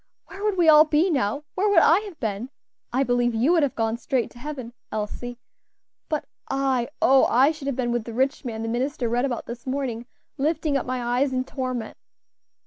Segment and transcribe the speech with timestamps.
[0.25, 1.43] where would we all be now?
[1.53, 2.49] where would I have been?
[2.91, 5.37] I believe you would have gone straight to heaven, Elsie;
[6.09, 7.25] but I oh!
[7.25, 10.07] I should have been with the rich man the minister read about this morning,
[10.39, 11.97] lifting up my eyes in torment."